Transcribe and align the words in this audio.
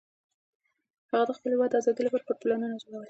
هغه 1.11 1.25
د 1.27 1.31
خپل 1.37 1.49
هېواد 1.53 1.69
د 1.71 1.75
ازادۍ 1.81 2.01
لپاره 2.03 2.25
پټ 2.27 2.37
پلانونه 2.41 2.75
جوړول. 2.83 2.99